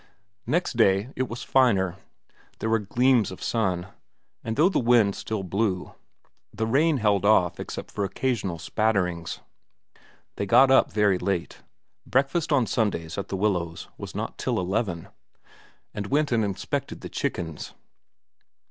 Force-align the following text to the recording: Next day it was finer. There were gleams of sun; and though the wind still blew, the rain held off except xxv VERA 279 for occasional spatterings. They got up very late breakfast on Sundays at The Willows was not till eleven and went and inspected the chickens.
Next 0.47 0.77
day 0.77 1.13
it 1.15 1.27
was 1.29 1.43
finer. 1.43 1.95
There 2.57 2.71
were 2.71 2.79
gleams 2.79 3.29
of 3.29 3.43
sun; 3.43 3.85
and 4.43 4.55
though 4.55 4.67
the 4.67 4.79
wind 4.79 5.15
still 5.15 5.43
blew, 5.43 5.93
the 6.51 6.65
rain 6.65 6.97
held 6.97 7.23
off 7.23 7.59
except 7.59 7.89
xxv 7.91 7.95
VERA 7.97 8.07
279 8.09 8.09
for 8.09 8.27
occasional 8.33 8.57
spatterings. 8.57 9.39
They 10.37 10.47
got 10.47 10.71
up 10.71 10.91
very 10.91 11.19
late 11.19 11.59
breakfast 12.07 12.51
on 12.51 12.65
Sundays 12.65 13.19
at 13.19 13.27
The 13.27 13.37
Willows 13.37 13.89
was 13.95 14.15
not 14.15 14.39
till 14.39 14.59
eleven 14.59 15.07
and 15.93 16.07
went 16.07 16.31
and 16.31 16.43
inspected 16.43 17.01
the 17.01 17.07
chickens. 17.07 17.75